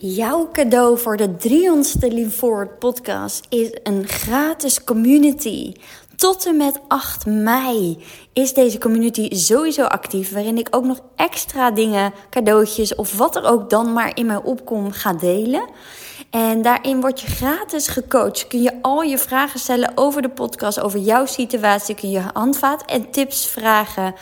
[0.00, 5.72] Jouw cadeau voor de 300ste Lean Forward podcast is een gratis community.
[6.16, 11.70] Tot en met 8 mei is deze community sowieso actief, waarin ik ook nog extra
[11.70, 15.68] dingen, cadeautjes of wat er ook dan maar in mij opkomt ga delen.
[16.30, 18.46] En daarin word je gratis gecoacht.
[18.46, 21.94] Kun je al je vragen stellen over de podcast, over jouw situatie.
[21.94, 24.14] Kun je handvaat en tips vragen.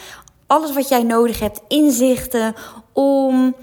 [0.46, 2.54] Alles wat jij nodig hebt, inzichten
[2.92, 3.54] om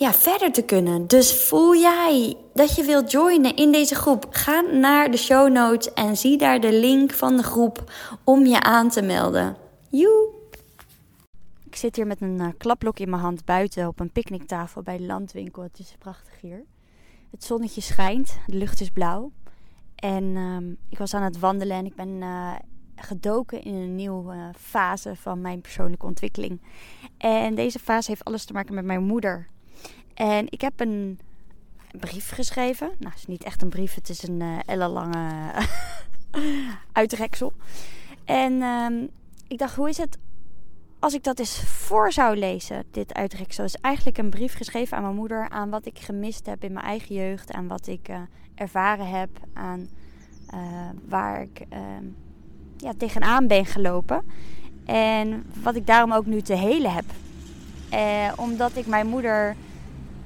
[0.00, 1.06] ja, verder te kunnen.
[1.06, 4.26] Dus voel jij dat je wilt joinen in deze groep?
[4.30, 7.92] Ga naar de show notes en zie daar de link van de groep
[8.24, 9.56] om je aan te melden.
[9.90, 10.28] Joe!
[11.64, 14.96] Ik zit hier met een uh, klapblok in mijn hand buiten op een picknicktafel bij
[14.96, 15.62] de landwinkel.
[15.62, 16.64] Het is prachtig hier.
[17.30, 19.30] Het zonnetje schijnt, de lucht is blauw.
[19.94, 22.54] En um, ik was aan het wandelen en ik ben uh,
[22.96, 26.60] gedoken in een nieuwe uh, fase van mijn persoonlijke ontwikkeling.
[27.18, 29.48] En deze fase heeft alles te maken met mijn moeder.
[30.20, 31.18] En ik heb een
[31.92, 32.86] brief geschreven.
[32.98, 35.52] Nou, het is niet echt een brief, het is een uh, ellenlange
[36.92, 37.52] uitreksel.
[38.24, 39.08] En um,
[39.48, 40.18] ik dacht, hoe is het
[40.98, 43.64] als ik dat eens voor zou lezen, dit uitreksel?
[43.64, 46.86] Is eigenlijk een brief geschreven aan mijn moeder, aan wat ik gemist heb in mijn
[46.86, 48.16] eigen jeugd, aan wat ik uh,
[48.54, 49.88] ervaren heb, aan
[50.54, 50.60] uh,
[51.08, 51.78] waar ik uh,
[52.76, 54.24] ja, tegenaan ben gelopen.
[54.84, 57.04] En wat ik daarom ook nu te helen heb.
[57.90, 59.56] Eh, omdat ik mijn moeder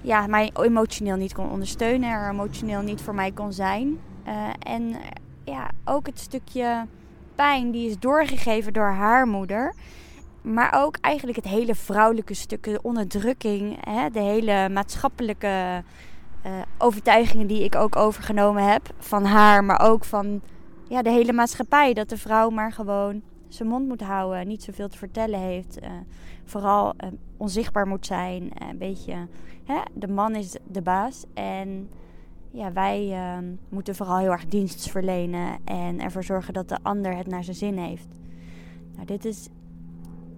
[0.05, 3.99] ja, mij emotioneel niet kon ondersteunen, er emotioneel niet voor mij kon zijn.
[4.27, 4.97] Uh, en
[5.45, 6.87] ja, ook het stukje
[7.35, 9.75] pijn die is doorgegeven door haar moeder.
[10.43, 15.83] Maar ook eigenlijk het hele vrouwelijke stuk, de onderdrukking, hè, de hele maatschappelijke
[16.47, 20.41] uh, overtuigingen die ik ook overgenomen heb van haar, maar ook van
[20.89, 21.93] ja, de hele maatschappij.
[21.93, 23.23] Dat de vrouw maar gewoon
[23.55, 25.83] zijn mond moet houden, niet zoveel te vertellen heeft.
[25.83, 25.91] Uh,
[26.45, 28.43] vooral uh, onzichtbaar moet zijn.
[28.43, 29.27] Uh, een beetje,
[29.65, 31.25] hè, de man is de baas.
[31.35, 31.89] En
[32.51, 33.19] ja, wij
[33.69, 35.59] moeten vooral heel erg dienst verlenen.
[35.65, 38.07] En ervoor zorgen dat de ander het naar zijn zin heeft.
[38.95, 39.49] Nou, dit is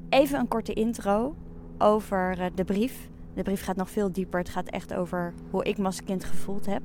[0.09, 1.35] even een korte intro
[1.79, 3.09] over de brief.
[3.35, 4.39] De brief gaat nog veel dieper.
[4.39, 6.83] Het gaat echt over hoe ik me als kind gevoeld heb.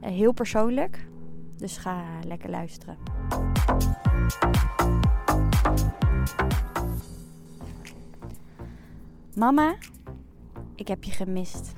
[0.00, 1.06] heel persoonlijk.
[1.62, 2.96] Dus ga lekker luisteren.
[9.34, 9.74] Mama,
[10.74, 11.74] ik heb je gemist.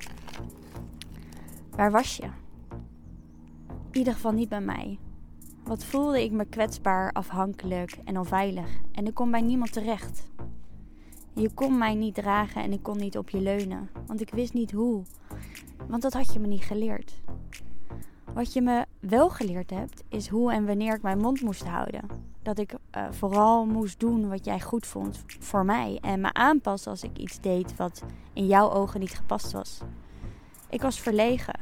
[1.71, 2.25] Waar was je?
[3.91, 4.99] In ieder geval niet bij mij.
[5.65, 8.81] Wat voelde ik me kwetsbaar, afhankelijk en onveilig.
[8.93, 10.31] En ik kon bij niemand terecht.
[11.33, 13.91] Je kon mij niet dragen en ik kon niet op je leunen.
[14.07, 15.03] Want ik wist niet hoe.
[15.89, 17.23] Want dat had je me niet geleerd.
[18.35, 22.09] Wat je me wel geleerd hebt, is hoe en wanneer ik mijn mond moest houden.
[22.43, 25.99] Dat ik uh, vooral moest doen wat jij goed vond voor mij.
[26.01, 28.03] En me aanpassen als ik iets deed wat
[28.33, 29.81] in jouw ogen niet gepast was.
[30.69, 31.61] Ik was verlegen,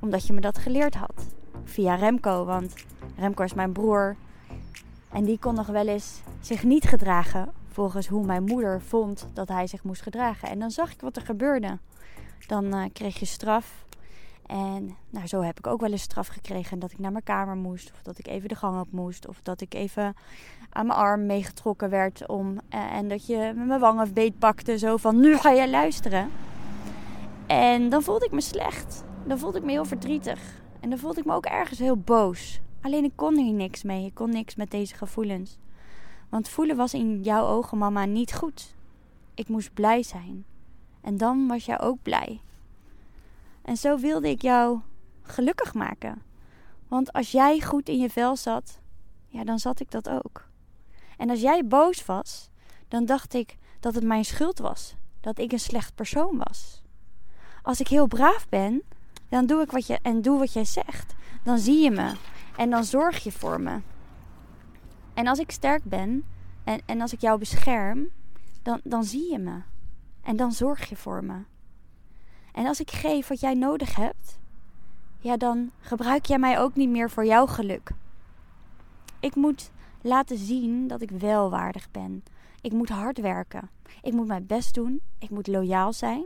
[0.00, 1.26] omdat je me dat geleerd had.
[1.64, 2.74] Via Remco, want
[3.16, 4.16] Remco is mijn broer.
[5.12, 9.48] En die kon nog wel eens zich niet gedragen volgens hoe mijn moeder vond dat
[9.48, 10.48] hij zich moest gedragen.
[10.48, 11.78] En dan zag ik wat er gebeurde.
[12.46, 13.84] Dan uh, kreeg je straf
[14.46, 17.56] en nou, zo heb ik ook wel eens straf gekregen dat ik naar mijn kamer
[17.56, 17.90] moest.
[17.92, 19.28] Of dat ik even de gang op moest.
[19.28, 20.14] Of dat ik even
[20.70, 22.28] aan mijn arm meegetrokken werd.
[22.28, 24.78] Om, eh, en dat je mijn wangen beet pakte.
[24.78, 26.30] Zo van, nu ga jij luisteren.
[27.46, 29.04] En dan voelde ik me slecht.
[29.26, 30.62] Dan voelde ik me heel verdrietig.
[30.80, 32.60] En dan voelde ik me ook ergens heel boos.
[32.80, 34.06] Alleen ik kon hier niks mee.
[34.06, 35.58] Ik kon niks met deze gevoelens.
[36.28, 38.74] Want voelen was in jouw ogen, mama, niet goed.
[39.34, 40.44] Ik moest blij zijn.
[41.00, 42.40] En dan was jij ook blij.
[43.64, 44.80] En zo wilde ik jou
[45.22, 46.22] gelukkig maken.
[46.88, 48.80] Want als jij goed in je vel zat,
[49.26, 50.48] ja, dan zat ik dat ook.
[51.16, 52.50] En als jij boos was,
[52.88, 54.94] dan dacht ik dat het mijn schuld was.
[55.20, 56.82] Dat ik een slecht persoon was.
[57.62, 58.82] Als ik heel braaf ben,
[59.28, 61.14] dan doe ik wat je en doe wat jij zegt.
[61.44, 62.12] Dan zie je me
[62.56, 63.80] en dan zorg je voor me.
[65.14, 66.24] En als ik sterk ben
[66.64, 68.08] en, en als ik jou bescherm,
[68.62, 69.60] dan, dan zie je me.
[70.22, 71.42] En dan zorg je voor me.
[72.54, 74.38] En als ik geef wat jij nodig hebt,
[75.18, 77.90] ja, dan gebruik jij mij ook niet meer voor jouw geluk.
[79.20, 79.70] Ik moet
[80.00, 82.24] laten zien dat ik wel waardig ben.
[82.60, 83.70] Ik moet hard werken.
[84.02, 85.00] Ik moet mijn best doen.
[85.18, 86.24] Ik moet loyaal zijn.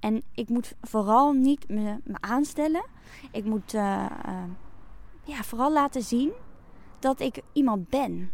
[0.00, 2.84] En ik moet vooral niet me, me aanstellen.
[3.30, 4.42] Ik moet uh, uh,
[5.24, 6.32] ja, vooral laten zien
[6.98, 8.30] dat ik iemand ben.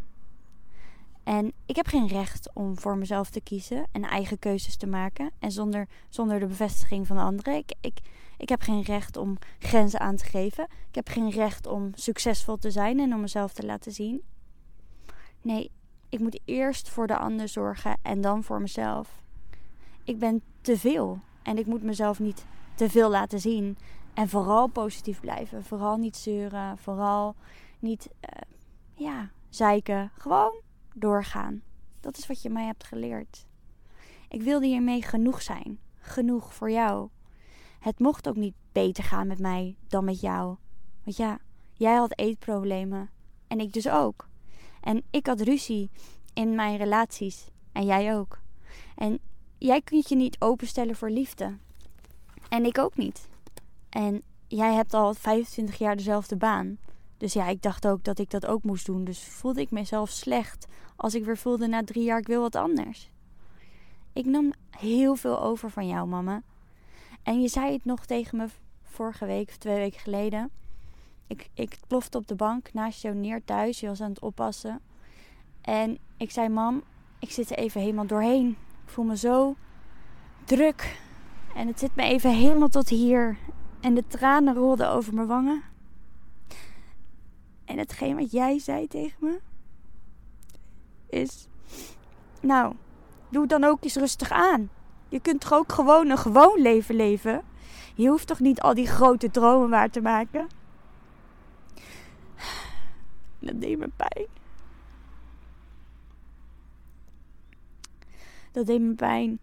[1.31, 5.31] En ik heb geen recht om voor mezelf te kiezen en eigen keuzes te maken.
[5.39, 7.55] En zonder, zonder de bevestiging van anderen.
[7.55, 7.99] Ik, ik,
[8.37, 10.65] ik heb geen recht om grenzen aan te geven.
[10.65, 14.23] Ik heb geen recht om succesvol te zijn en om mezelf te laten zien.
[15.43, 15.71] Nee,
[16.09, 19.23] ik moet eerst voor de ander zorgen en dan voor mezelf.
[20.05, 22.45] Ik ben te veel en ik moet mezelf niet
[22.75, 23.79] te veel laten zien.
[24.15, 25.65] En vooral positief blijven.
[25.65, 26.79] Vooral niet zeuren.
[26.79, 27.35] Vooral
[27.79, 28.41] niet, uh,
[28.95, 30.11] ja, zeiken.
[30.19, 31.63] Gewoon doorgaan.
[32.01, 33.47] Dat is wat je mij hebt geleerd.
[34.29, 35.79] Ik wilde hiermee genoeg zijn.
[35.99, 37.09] Genoeg voor jou.
[37.81, 40.57] Het mocht ook niet beter gaan met mij dan met jou.
[41.05, 41.39] Want ja,
[41.73, 43.11] jij had eetproblemen.
[43.47, 44.29] En ik dus ook.
[44.81, 45.91] En ik had ruzie
[46.35, 47.49] in mijn relaties.
[47.73, 48.41] En jij ook.
[48.97, 49.19] En
[49.59, 51.57] jij kunt je niet openstellen voor liefde.
[52.49, 53.29] En ik ook niet.
[53.89, 56.79] En jij hebt al 25 jaar dezelfde baan.
[57.21, 59.05] Dus ja, ik dacht ook dat ik dat ook moest doen.
[59.05, 62.57] Dus voelde ik mezelf slecht als ik weer voelde na drie jaar ik wil wat
[62.57, 63.11] anders.
[64.13, 66.43] Ik nam heel veel over van jou, mama.
[67.23, 68.47] En je zei het nog tegen me
[68.83, 70.51] vorige week of twee weken geleden.
[71.27, 73.81] Ik, ik plofte op de bank naast jou neer thuis.
[73.81, 74.81] Je was aan het oppassen.
[75.61, 76.83] En ik zei, mam,
[77.19, 78.49] ik zit er even helemaal doorheen.
[78.85, 79.57] Ik voel me zo
[80.45, 81.01] druk.
[81.55, 83.37] En het zit me even helemaal tot hier.
[83.81, 85.70] En de tranen rolden over mijn wangen.
[87.71, 89.41] En hetgeen wat jij zei tegen me
[91.07, 91.49] is:
[92.41, 92.75] Nou,
[93.29, 94.71] doe dan ook eens rustig aan.
[95.09, 97.43] Je kunt toch ook gewoon een gewoon leven leven?
[97.95, 100.49] Je hoeft toch niet al die grote dromen waar te maken?
[103.39, 104.27] Dat deed me pijn.
[108.53, 109.39] Dat deed me pijn.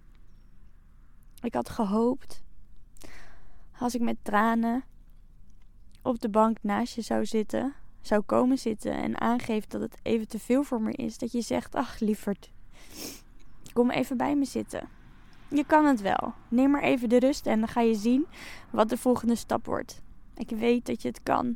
[1.41, 2.43] Ik had gehoopt,
[3.79, 4.83] als ik met tranen
[6.01, 10.27] op de bank naast je zou zitten, zou komen zitten en aangeeft dat het even
[10.27, 12.51] te veel voor me is, dat je zegt: Ach, lieverd,
[13.73, 14.89] kom even bij me zitten.
[15.49, 16.33] Je kan het wel.
[16.47, 18.25] Neem maar even de rust en dan ga je zien
[18.69, 20.01] wat de volgende stap wordt.
[20.35, 21.55] Ik weet dat je het kan.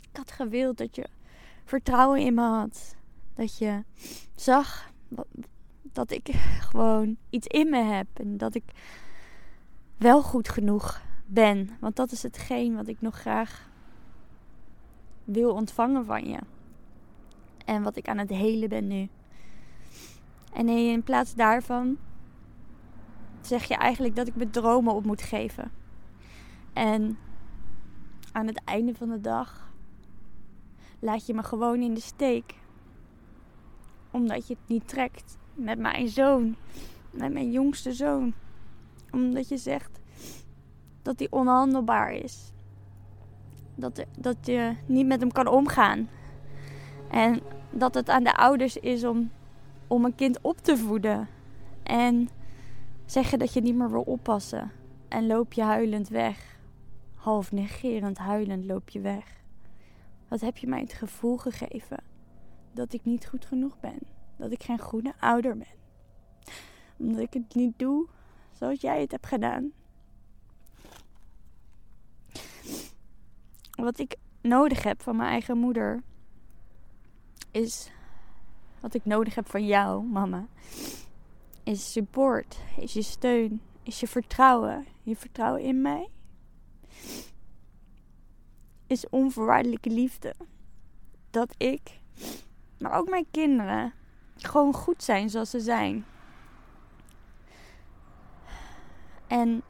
[0.00, 1.08] Ik had gewild dat je
[1.64, 2.96] vertrouwen in me had.
[3.34, 3.84] Dat je
[4.34, 4.92] zag
[5.82, 6.28] dat ik
[6.70, 8.06] gewoon iets in me heb.
[8.14, 8.64] En dat ik
[9.96, 11.70] wel goed genoeg ben.
[11.80, 13.70] Want dat is hetgeen wat ik nog graag
[15.24, 16.38] wil ontvangen van je.
[17.64, 19.08] En wat ik aan het helen ben nu.
[20.52, 21.96] En in plaats daarvan
[23.40, 25.72] zeg je eigenlijk dat ik mijn dromen op moet geven.
[26.72, 27.18] En
[28.32, 29.70] aan het einde van de dag
[30.98, 32.54] laat je me gewoon in de steek.
[34.10, 36.56] Omdat je het niet trekt met mijn zoon,
[37.10, 38.34] met mijn jongste zoon.
[39.10, 40.00] Omdat je zegt
[41.02, 42.52] dat hij onhandelbaar is.
[43.82, 46.08] Dat, dat je niet met hem kan omgaan.
[47.10, 47.40] En
[47.70, 49.30] dat het aan de ouders is om,
[49.86, 51.28] om een kind op te voeden.
[51.82, 52.28] En
[53.06, 54.72] zeggen dat je niet meer wil oppassen.
[55.08, 56.58] En loop je huilend weg.
[57.14, 59.40] Half negerend huilend loop je weg.
[60.28, 62.02] Wat heb je mij het gevoel gegeven
[62.72, 63.98] dat ik niet goed genoeg ben?
[64.36, 65.80] Dat ik geen goede ouder ben?
[66.98, 68.06] Omdat ik het niet doe
[68.52, 69.72] zoals jij het hebt gedaan.
[73.82, 76.02] Wat ik nodig heb van mijn eigen moeder
[77.50, 77.90] is
[78.80, 80.46] wat ik nodig heb van jou, mama.
[81.62, 84.86] Is support, is je steun, is je vertrouwen.
[85.02, 86.08] Je vertrouwen in mij
[88.86, 90.34] is onvoorwaardelijke liefde.
[91.30, 92.00] Dat ik,
[92.78, 93.92] maar ook mijn kinderen,
[94.36, 96.04] gewoon goed zijn zoals ze zijn.
[99.26, 99.62] En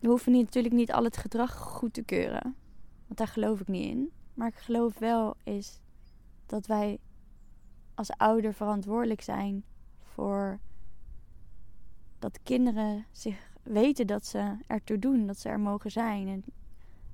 [0.00, 2.59] we hoeven natuurlijk niet al het gedrag goed te keuren.
[3.10, 4.10] Want daar geloof ik niet in.
[4.34, 5.80] Maar ik geloof wel is
[6.46, 6.98] dat wij
[7.94, 9.64] als ouder verantwoordelijk zijn
[10.02, 10.60] voor
[12.18, 16.28] dat kinderen zich weten dat ze ertoe doen, dat ze er mogen zijn.
[16.28, 16.44] En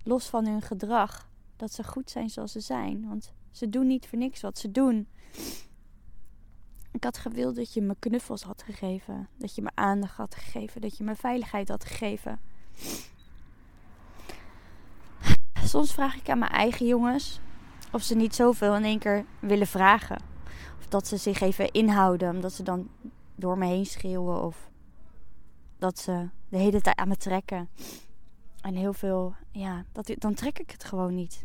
[0.03, 3.09] los van hun gedrag, dat ze goed zijn zoals ze zijn.
[3.09, 5.09] Want ze doen niet voor niks wat ze doen.
[6.93, 9.29] Ik had gewild dat je me knuffels had gegeven.
[9.37, 10.81] Dat je me aandacht had gegeven.
[10.81, 12.41] Dat je me veiligheid had gegeven.
[15.67, 17.41] Soms vraag ik aan mijn eigen jongens
[17.93, 20.23] of ze niet zoveel in één keer willen vragen.
[20.79, 22.89] Of dat ze zich even inhouden, omdat ze dan
[23.35, 24.43] door me heen schreeuwen.
[24.43, 24.71] Of
[25.79, 27.69] dat ze de hele tijd aan me trekken.
[28.61, 31.45] En heel veel, ja, dat, dan trek ik het gewoon niet.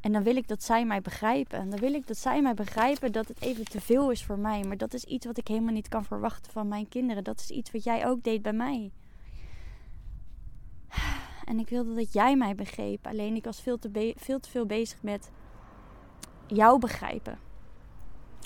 [0.00, 1.58] En dan wil ik dat zij mij begrijpen.
[1.58, 4.38] En dan wil ik dat zij mij begrijpen dat het even te veel is voor
[4.38, 4.64] mij.
[4.64, 7.24] Maar dat is iets wat ik helemaal niet kan verwachten van mijn kinderen.
[7.24, 8.90] Dat is iets wat jij ook deed bij mij.
[11.50, 13.06] En ik wilde dat jij mij begreep.
[13.06, 15.30] Alleen ik was veel te, veel te veel bezig met
[16.46, 17.38] jou begrijpen.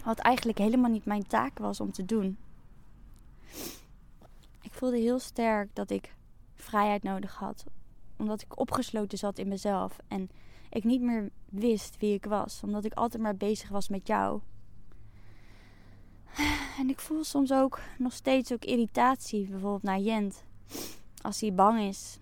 [0.04, 2.38] Wat eigenlijk helemaal niet mijn taak was om te doen.
[4.60, 6.14] Ik voelde heel sterk dat ik
[6.54, 7.64] vrijheid nodig had.
[8.16, 9.98] Omdat ik opgesloten zat in mezelf.
[10.08, 10.30] En
[10.70, 12.60] ik niet meer wist wie ik was.
[12.62, 14.40] Omdat ik altijd maar bezig was met jou.
[16.78, 19.48] En ik voel soms ook nog steeds ook irritatie.
[19.48, 20.44] Bijvoorbeeld naar Jent.
[21.22, 22.18] Als hij bang is.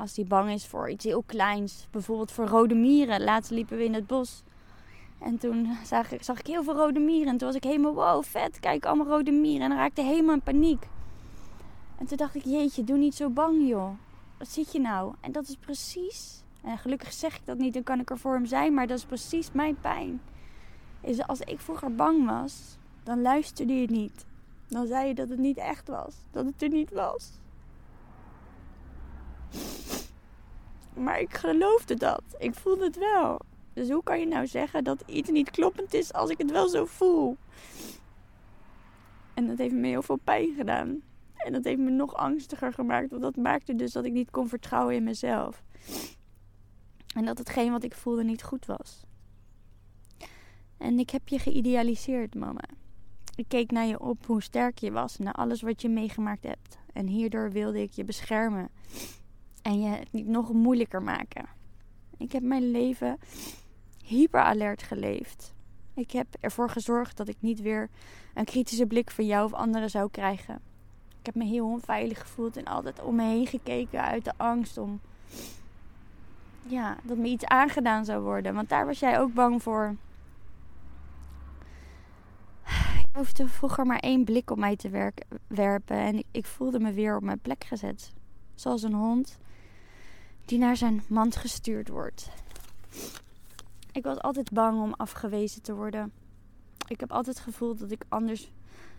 [0.00, 1.86] Als die bang is voor iets heel kleins.
[1.90, 3.22] Bijvoorbeeld voor rode mieren.
[3.22, 4.42] Laatst liepen we in het bos.
[5.18, 7.28] En toen zag ik, zag ik heel veel rode mieren.
[7.28, 8.60] En toen was ik helemaal, wow, vet.
[8.60, 9.62] Kijk, allemaal rode mieren.
[9.62, 10.88] En dan raakte helemaal in paniek.
[11.98, 13.90] En toen dacht ik, jeetje, doe niet zo bang, joh.
[14.38, 15.14] Wat zit je nou?
[15.20, 16.42] En dat is precies...
[16.62, 18.74] En gelukkig zeg ik dat niet, dan kan ik er voor hem zijn.
[18.74, 20.20] Maar dat is precies mijn pijn.
[21.00, 24.24] Is als ik vroeger bang was, dan luisterde je niet.
[24.68, 26.14] Dan zei je dat het niet echt was.
[26.30, 27.30] Dat het er niet was.
[30.94, 32.22] Maar ik geloofde dat.
[32.38, 33.40] Ik voelde het wel.
[33.72, 36.68] Dus hoe kan je nou zeggen dat iets niet kloppend is als ik het wel
[36.68, 37.36] zo voel?
[39.34, 41.02] En dat heeft me heel veel pijn gedaan.
[41.36, 43.10] En dat heeft me nog angstiger gemaakt.
[43.10, 45.62] Want dat maakte dus dat ik niet kon vertrouwen in mezelf.
[47.14, 49.02] En dat hetgeen wat ik voelde niet goed was.
[50.78, 52.64] En ik heb je geïdealiseerd, mama.
[53.34, 56.78] Ik keek naar je op hoe sterk je was, naar alles wat je meegemaakt hebt.
[56.92, 58.68] En hierdoor wilde ik je beschermen
[59.62, 61.48] en je het niet nog moeilijker maken.
[62.16, 63.18] Ik heb mijn leven
[64.04, 65.54] hyperalert geleefd.
[65.94, 67.88] Ik heb ervoor gezorgd dat ik niet weer
[68.34, 70.60] een kritische blik van jou of anderen zou krijgen.
[71.20, 74.78] Ik heb me heel onveilig gevoeld en altijd om me heen gekeken uit de angst
[74.78, 75.00] om
[76.66, 78.54] ja, dat me iets aangedaan zou worden.
[78.54, 79.96] Want daar was jij ook bang voor.
[83.12, 85.12] Je hoefde vroeger maar één blik op mij te
[85.46, 88.12] werpen en ik voelde me weer op mijn plek gezet.
[88.54, 89.38] Zoals een hond
[90.50, 92.30] die naar zijn mand gestuurd wordt.
[93.92, 96.12] Ik was altijd bang om afgewezen te worden.
[96.88, 98.50] Ik heb altijd gevoeld dat ik anders,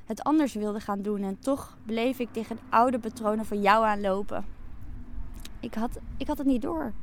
[0.06, 1.22] het anders wilde gaan doen.
[1.22, 4.46] En toch bleef ik tegen de oude patronen van jou aanlopen.
[5.60, 6.94] Ik had, ik had het niet door.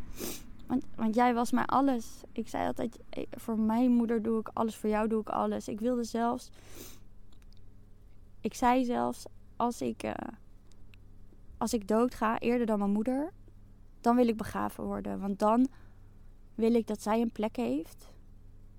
[0.66, 2.22] Want, want jij was mij alles.
[2.32, 2.98] Ik zei altijd,
[3.30, 5.68] voor mijn moeder doe ik alles, voor jou doe ik alles.
[5.68, 6.50] Ik wilde zelfs...
[8.40, 9.24] Ik zei zelfs,
[9.56, 10.12] als ik, uh,
[11.58, 13.32] als ik dood ga, eerder dan mijn moeder,
[14.00, 15.20] dan wil ik begraven worden.
[15.20, 15.68] Want dan
[16.54, 18.16] wil ik dat zij een plek heeft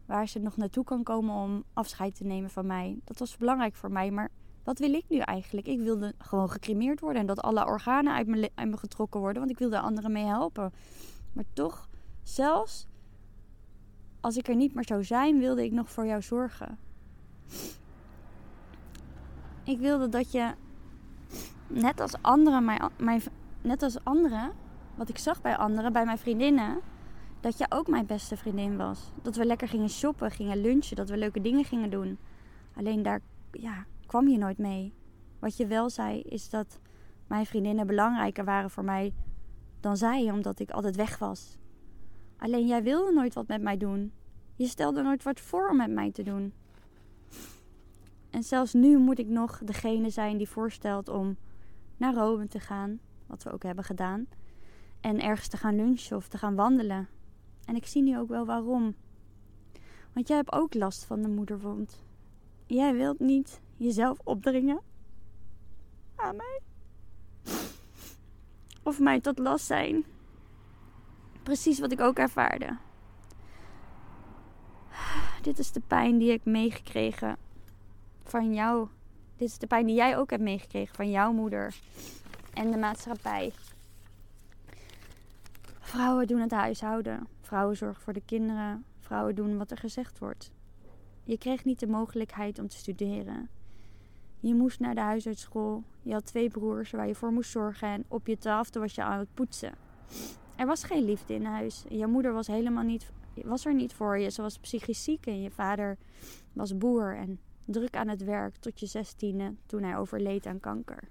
[0.05, 2.99] waar ze nog naartoe kan komen om afscheid te nemen van mij.
[3.03, 4.29] Dat was belangrijk voor mij, maar
[4.63, 5.67] wat wil ik nu eigenlijk?
[5.67, 9.59] Ik wilde gewoon gecremeerd worden en dat alle organen uit me, getrokken worden, want ik
[9.59, 10.73] wilde anderen mee helpen.
[11.33, 11.89] Maar toch,
[12.23, 12.87] zelfs
[14.19, 16.77] als ik er niet meer zou zijn, wilde ik nog voor jou zorgen.
[19.63, 20.53] Ik wilde dat je,
[21.67, 22.65] net als anderen,
[22.97, 23.21] mijn,
[23.61, 24.51] net als anderen,
[24.99, 26.79] wat ik zag bij anderen, bij mijn vriendinnen,
[27.39, 29.11] dat je ook mijn beste vriendin was.
[29.21, 32.17] Dat we lekker gingen shoppen, gingen lunchen, dat we leuke dingen gingen doen.
[32.75, 34.93] Alleen daar ja, kwam je nooit mee.
[35.39, 36.79] Wat je wel zei is dat
[37.27, 39.13] mijn vriendinnen belangrijker waren voor mij
[39.79, 41.57] dan zij, omdat ik altijd weg was.
[42.37, 44.11] Alleen jij wilde nooit wat met mij doen.
[44.55, 46.53] Je stelde nooit wat voor om met mij te doen.
[48.29, 51.37] En zelfs nu moet ik nog degene zijn die voorstelt om
[51.97, 54.27] naar Rome te gaan, wat we ook hebben gedaan,
[55.01, 57.07] en ergens te gaan lunchen of te gaan wandelen.
[57.65, 58.95] En ik zie nu ook wel waarom.
[60.13, 62.03] Want jij hebt ook last van de moederwond.
[62.65, 64.81] Jij wilt niet jezelf opdringen
[66.15, 66.59] aan mij.
[68.83, 70.03] Of mij tot last zijn.
[71.43, 72.77] Precies wat ik ook ervaarde.
[75.41, 77.37] Dit is de pijn die ik meegekregen
[78.23, 78.87] van jou.
[79.35, 81.75] Dit is de pijn die jij ook hebt meegekregen van jouw moeder
[82.53, 83.53] en de maatschappij.
[85.89, 87.27] Vrouwen doen het huishouden.
[87.41, 88.85] Vrouwen zorgen voor de kinderen.
[88.99, 90.51] Vrouwen doen wat er gezegd wordt.
[91.23, 93.49] Je kreeg niet de mogelijkheid om te studeren.
[94.39, 95.83] Je moest naar de huisartsschool.
[96.01, 97.87] Je had twee broers waar je voor moest zorgen.
[97.87, 99.73] En op je twaalfde was je aan het poetsen.
[100.55, 101.85] Er was geen liefde in huis.
[101.87, 104.29] Je moeder was helemaal niet, was er niet voor je.
[104.29, 105.97] Ze was psychisch ziek en je vader
[106.53, 111.09] was boer en druk aan het werk tot je zestiende toen hij overleed aan kanker.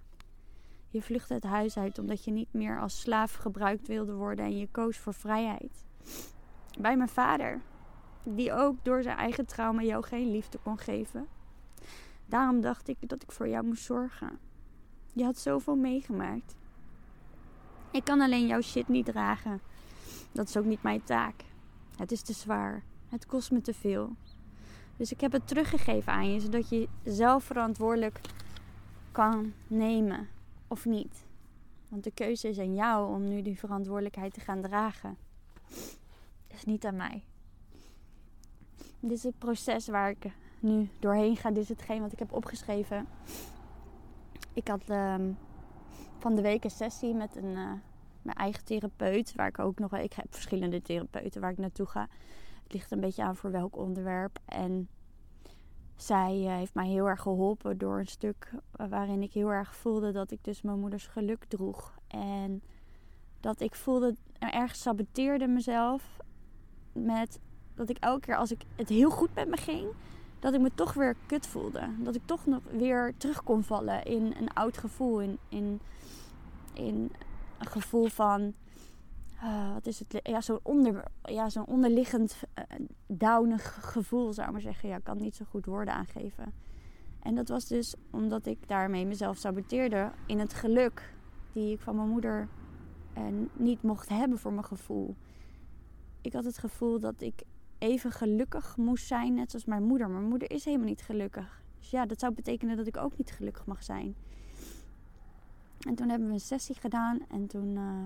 [0.91, 4.59] Je vluchtte het huis uit omdat je niet meer als slaaf gebruikt wilde worden en
[4.59, 5.85] je koos voor vrijheid.
[6.79, 7.61] Bij mijn vader,
[8.23, 11.27] die ook door zijn eigen trauma jou geen liefde kon geven.
[12.27, 14.39] Daarom dacht ik dat ik voor jou moest zorgen.
[15.13, 16.57] Je had zoveel meegemaakt.
[17.91, 19.61] Ik kan alleen jouw shit niet dragen.
[20.33, 21.35] Dat is ook niet mijn taak.
[21.97, 22.83] Het is te zwaar.
[23.09, 24.17] Het kost me te veel.
[24.97, 28.21] Dus ik heb het teruggegeven aan je, zodat je zelf verantwoordelijk
[29.13, 30.29] kan nemen
[30.69, 31.27] of niet.
[31.89, 35.17] Want de keuze is aan jou om nu die verantwoordelijkheid te gaan dragen.
[36.47, 37.25] Het is niet aan mij.
[39.01, 40.27] Dit is het proces waar ik
[40.61, 41.51] nu doorheen ga.
[41.51, 43.07] Dit is hetgeen wat ik heb opgeschreven.
[44.53, 45.39] Ik had um,
[46.19, 47.73] van de week een sessie met een, uh,
[48.23, 49.35] mijn eigen therapeut.
[49.35, 49.97] Waar ik ook nog...
[49.97, 52.09] Ik heb verschillende therapeuten waar ik naartoe ga.
[52.63, 54.39] Het ligt een beetje aan voor welk onderwerp.
[54.45, 54.89] En
[56.03, 59.77] zij uh, heeft mij heel erg geholpen door een stuk uh, waarin ik heel erg
[59.77, 61.99] voelde dat ik dus mijn moeders geluk droeg.
[62.07, 62.63] En
[63.41, 66.19] Dat ik voelde, erg saboteerde mezelf.
[66.93, 67.41] Met
[67.75, 69.89] dat ik elke keer als ik het heel goed met me ging,
[70.39, 71.89] dat ik me toch weer kut voelde.
[71.99, 75.21] Dat ik toch nog weer terug kon vallen in een oud gevoel.
[75.21, 75.81] In, in,
[76.73, 77.13] in
[77.59, 78.55] een gevoel van.
[79.43, 80.21] Uh, wat is het?
[80.23, 84.89] Ja, zo'n onder, ja, zo'n onderliggend uh, downig gevoel, zou ik maar zeggen.
[84.89, 86.53] Ja, ik kan niet zo goed woorden aangeven.
[87.23, 91.15] En dat was dus omdat ik daarmee mezelf saboteerde in het geluk
[91.53, 92.49] die ik van mijn moeder
[93.19, 95.17] uh, niet mocht hebben voor mijn gevoel.
[96.21, 97.43] Ik had het gevoel dat ik
[97.79, 100.11] even gelukkig moest zijn, net zoals mijn moeder.
[100.11, 101.63] Mijn moeder is helemaal niet gelukkig.
[101.79, 104.15] Dus ja, dat zou betekenen dat ik ook niet gelukkig mag zijn.
[105.79, 108.05] En toen hebben we een sessie gedaan en toen uh,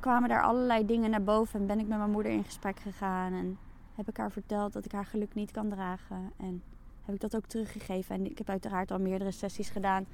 [0.00, 1.60] kwamen daar allerlei dingen naar boven.
[1.60, 3.58] En ben ik met mijn moeder in gesprek gegaan en
[3.94, 6.32] heb ik haar verteld dat ik haar geluk niet kan dragen.
[6.36, 6.62] En
[7.04, 8.14] heb ik dat ook teruggegeven.
[8.14, 10.06] En ik heb uiteraard al meerdere sessies gedaan,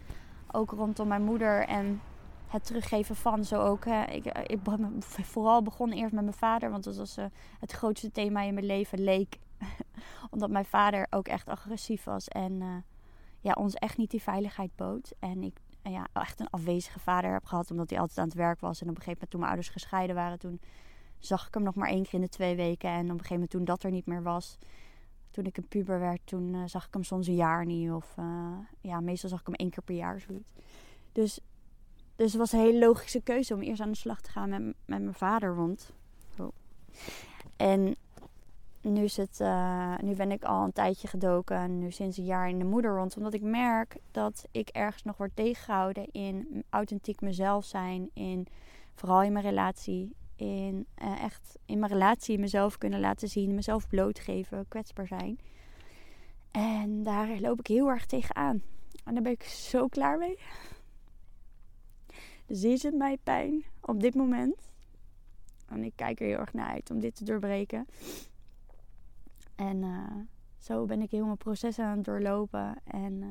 [0.50, 2.00] ook rondom mijn moeder en
[2.46, 3.84] het teruggeven van zo ook.
[3.84, 4.04] Hè.
[4.04, 4.60] Ik, ik
[5.32, 7.24] vooral begon eerst met mijn vader, want dat was uh,
[7.60, 9.38] het grootste thema in mijn leven, leek.
[10.30, 12.76] Omdat mijn vader ook echt agressief was en uh,
[13.40, 15.12] ja, ons echt niet die veiligheid bood.
[15.18, 15.58] En ik
[15.90, 18.80] ja, echt een afwezige vader heb gehad, omdat hij altijd aan het werk was.
[18.80, 20.60] En op een gegeven moment toen mijn ouders gescheiden waren, toen
[21.18, 22.90] zag ik hem nog maar één keer in de twee weken.
[22.90, 24.58] En op een gegeven moment toen dat er niet meer was,
[25.30, 27.90] toen ik een puber werd, toen uh, zag ik hem soms een jaar niet.
[27.90, 28.14] Of
[28.80, 30.52] ja, meestal zag ik hem één keer per jaar zoiets.
[31.12, 31.40] Dus
[32.16, 34.62] dus het was een hele logische keuze om eerst aan de slag te gaan met,
[34.62, 35.56] met mijn vader.
[35.56, 35.92] Want,
[36.38, 36.48] oh.
[37.56, 37.96] En
[38.92, 42.48] nu, is het, uh, nu ben ik al een tijdje gedoken, nu sinds een jaar
[42.48, 43.16] in de moederrond.
[43.16, 48.10] Omdat ik merk dat ik ergens nog word tegengehouden in authentiek mezelf zijn.
[48.12, 48.46] In,
[48.94, 50.14] vooral in mijn relatie.
[50.36, 53.54] In uh, echt in mijn relatie mezelf kunnen laten zien.
[53.54, 55.38] Mezelf blootgeven, kwetsbaar zijn.
[56.50, 58.62] En daar loop ik heel erg tegenaan.
[59.04, 60.38] En daar ben ik zo klaar mee.
[62.46, 64.70] Dus hier zit mij pijn op dit moment.
[65.68, 67.86] En ik kijk er heel erg naar uit om dit te doorbreken.
[69.56, 70.10] En uh,
[70.58, 72.76] zo ben ik heel mijn proces aan het doorlopen.
[72.84, 73.28] En uh,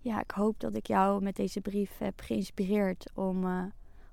[0.00, 3.64] ja, ik hoop dat ik jou met deze brief heb geïnspireerd om, uh,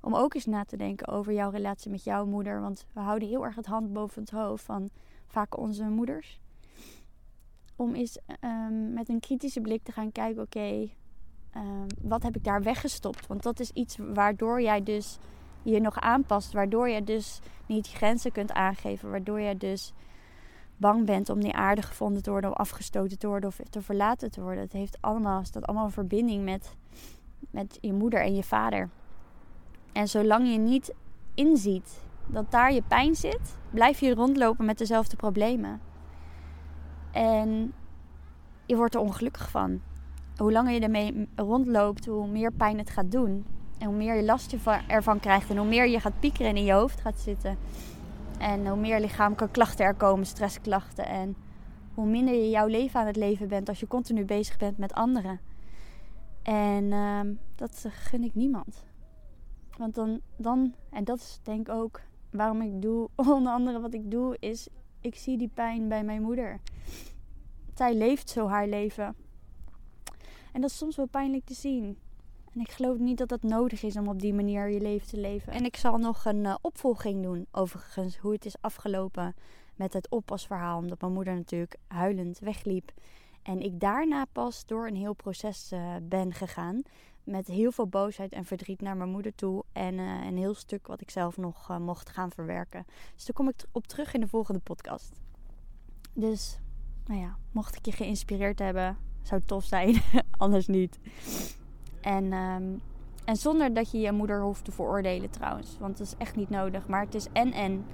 [0.02, 2.62] om ook eens na te denken over jouw relatie met jouw moeder.
[2.62, 4.90] Want we houden heel erg het hand boven het hoofd van
[5.28, 6.40] vaak onze moeders.
[7.76, 10.90] Om eens um, met een kritische blik te gaan kijken: oké,
[11.54, 13.28] Ehm, wat heb ik daar weggestopt?
[13.28, 15.18] Want dat is iets waardoor jij dus
[15.62, 16.54] je nog aanpast.
[16.54, 19.10] Waardoor je dus niet grenzen kunt aangeven.
[19.10, 19.94] Waardoor je dus
[20.84, 24.32] bang bent om die aarde gevonden te worden, of afgestoten te worden of te verlaten
[24.32, 24.64] te worden.
[24.64, 26.76] Het heeft allemaal, staat allemaal een verbinding met,
[27.52, 28.90] met je moeder en je vader.
[29.92, 30.94] En zolang je niet
[31.34, 35.82] inziet dat daar je pijn zit, blijf je rondlopen met dezelfde problemen.
[37.12, 37.74] En
[38.66, 39.82] je wordt er ongelukkig van
[40.38, 43.46] hoe langer je ermee rondloopt, hoe meer pijn het gaat doen.
[43.78, 44.56] En hoe meer je last
[44.88, 45.50] ervan krijgt.
[45.50, 47.58] En hoe meer je gaat piekeren en in je hoofd gaat zitten.
[48.44, 51.06] En hoe meer lichamelijke klachten er komen, stressklachten.
[51.06, 51.36] En
[51.94, 54.94] hoe minder je jouw leven aan het leven bent als je continu bezig bent met
[54.94, 55.40] anderen.
[56.42, 57.20] En uh,
[57.56, 58.84] dat gun ik niemand.
[59.78, 63.94] Want dan, dan, en dat is denk ik ook waarom ik doe, onder andere wat
[63.94, 64.68] ik doe, is
[65.02, 66.60] ik zie die pijn bij mijn moeder.
[67.74, 69.16] Zij leeft zo haar leven.
[70.52, 71.98] En dat is soms wel pijnlijk te zien.
[72.54, 75.18] En ik geloof niet dat dat nodig is om op die manier je leven te
[75.18, 75.54] leven.
[75.54, 79.36] En ik zal nog een uh, opvolging doen, overigens, hoe het is afgelopen
[79.76, 80.78] met het oppasverhaal.
[80.78, 82.92] Omdat mijn moeder natuurlijk huilend wegliep.
[83.42, 86.82] En ik daarna pas door een heel proces uh, ben gegaan.
[87.24, 89.64] Met heel veel boosheid en verdriet naar mijn moeder toe.
[89.72, 92.86] En uh, een heel stuk wat ik zelf nog mocht gaan verwerken.
[93.16, 95.22] Dus daar kom ik op terug in de volgende podcast.
[96.14, 96.60] Dus,
[97.06, 100.02] nou ja, mocht ik je geïnspireerd hebben, zou tof zijn,
[100.38, 101.00] anders niet.
[102.04, 102.82] En, um,
[103.26, 105.78] en zonder dat je je moeder hoeft te veroordelen trouwens.
[105.80, 106.88] Want dat is echt niet nodig.
[106.88, 107.86] Maar het is en en.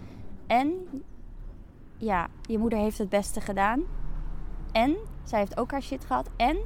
[0.47, 0.73] En
[1.97, 3.81] ja, je moeder heeft het beste gedaan.
[4.71, 6.29] En zij heeft ook haar shit gehad.
[6.35, 6.57] En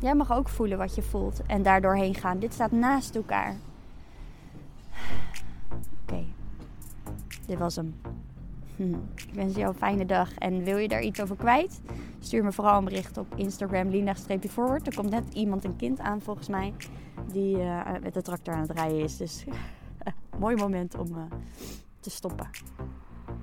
[0.00, 1.42] jij mag ook voelen wat je voelt.
[1.46, 2.38] En daardoor heen gaan.
[2.38, 3.56] Dit staat naast elkaar.
[6.02, 6.24] Oké.
[7.46, 8.00] Dit was hem.
[8.76, 10.34] Ik wens jou een fijne dag.
[10.34, 11.80] En wil je daar iets over kwijt?
[12.20, 14.86] Stuur me vooral een bericht op Instagram, Linda-forward.
[14.86, 16.74] Er komt net iemand, een kind aan volgens mij,
[17.32, 19.16] die uh, met de tractor aan het rijden is.
[19.16, 19.44] Dus
[20.38, 21.22] mooi moment om uh,
[22.00, 22.50] te stoppen.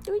[0.02, 0.20] Doei!